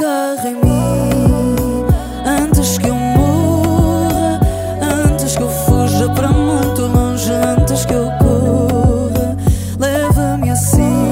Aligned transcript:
Agarra 0.00 0.48
em 0.48 0.54
mim 0.54 1.84
antes 2.24 2.78
que 2.78 2.88
eu 2.88 2.94
morra, 2.94 4.40
antes 4.80 5.36
que 5.36 5.42
eu 5.42 5.48
fuja 5.50 6.08
para 6.14 6.28
muito 6.28 6.86
longe, 6.86 7.30
antes 7.30 7.84
que 7.84 7.92
eu 7.92 8.10
corra. 8.18 9.36
Leva-me 9.78 10.48
assim 10.48 11.06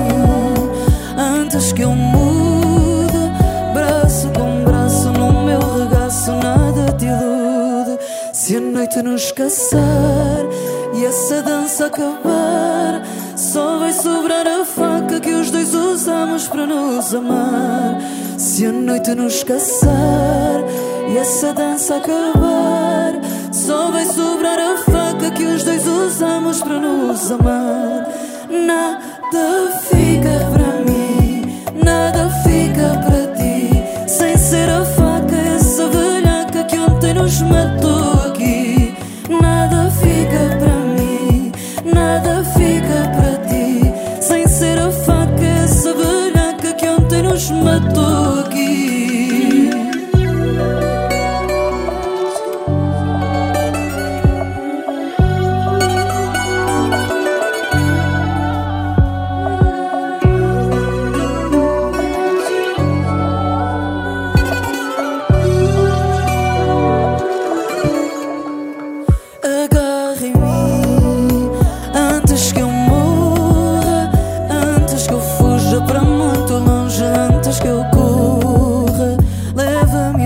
antes 1.19 1.71
que 1.75 1.83
eu 1.83 1.91
mude, 1.91 3.31
braço 3.75 4.31
com 4.31 4.65
braço 4.65 5.13
no 5.13 5.45
meu 5.45 5.61
regaço, 5.61 6.33
nada 6.33 6.91
te 6.93 7.05
ilude. 7.05 7.99
Se 8.33 8.57
a 8.57 8.61
noite 8.61 9.03
nos 9.03 9.31
caçar 9.33 10.47
e 10.95 11.05
essa 11.05 11.43
dança 11.43 11.89
acabar, 11.89 13.03
só 13.37 13.81
vai 13.81 13.93
sobrar 13.93 14.47
a 14.47 14.65
faca 14.65 15.21
que 15.21 15.35
os 15.35 15.51
dois 15.51 15.75
usamos 15.75 16.49
para 16.49 16.65
nos 16.65 17.15
amar. 17.15 17.99
Se 18.39 18.67
a 18.67 18.71
noite 18.71 19.17
nos 19.17 19.43
caçar 19.43 20.63
e 21.09 21.19
essa 21.19 21.53
dança 21.53 21.97
acabar, 21.97 23.21
só 23.51 23.91
vai 23.91 24.05
sobrar 24.07 24.57
a 24.61 24.77
faca 24.77 25.33
que 25.33 25.43
os 25.43 25.65
dois 25.65 25.85
usamos 25.89 26.61
para 26.63 26.79
nos 26.79 27.33
amar. 27.33 28.09
Nada 28.49 29.73
fica 29.91 30.31
para 30.53 30.85
mim, 30.85 31.65
nada 31.85 32.31
fica 32.45 33.01
para 33.05 33.35
ti, 33.35 33.71
sem 34.09 34.37
ser 34.37 34.69
a 34.71 34.85
faca 34.85 35.35
essa 35.57 35.89
velhaca 35.89 36.63
que 36.63 36.79
ontem 36.79 37.15
nos 37.15 37.43
matou 37.43 37.88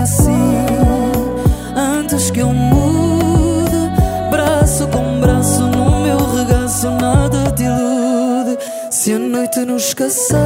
assim 0.03 0.67
antes 1.77 2.31
que 2.31 2.41
eu 2.41 2.49
mude, 2.49 3.91
braço 4.31 4.89
com 4.89 5.21
braço 5.21 5.63
no 5.69 6.01
meu 6.01 6.19
regaço, 6.35 6.91
nada 6.91 7.51
te 7.53 7.63
ilude. 7.63 8.59
Se 8.91 9.13
a 9.13 9.19
noite 9.19 9.61
nos 9.61 9.95
caçar 9.95 10.39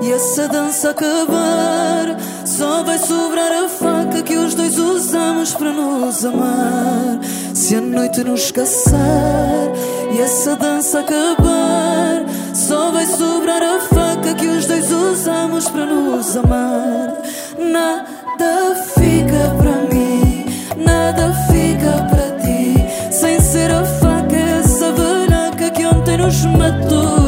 e 0.00 0.10
essa 0.10 0.48
dança 0.48 0.90
acabar, 0.90 2.16
só 2.46 2.82
vai 2.82 2.98
sobrar 2.98 3.52
a 3.52 3.68
faca 3.68 4.22
que 4.22 4.36
os 4.36 4.54
dois 4.54 4.78
usamos 4.78 5.52
para 5.52 5.70
nos 5.70 6.24
amar. 6.24 7.20
Se 7.54 7.76
a 7.76 7.80
noite 7.82 8.24
nos 8.24 8.50
caçar 8.50 9.68
e 10.10 10.20
essa 10.20 10.56
dança 10.56 11.00
acabar, 11.00 12.24
só 12.54 12.90
vai 12.92 13.06
sobrar 13.06 13.62
a 13.62 13.80
faca 13.80 14.34
que 14.34 14.46
os 14.46 14.64
dois 14.64 14.90
usamos 14.90 15.68
para 15.68 15.84
nos 15.84 16.36
amar. 16.36 17.14
Nada 17.58 18.17
nos 26.28 26.44
matou 26.44 27.27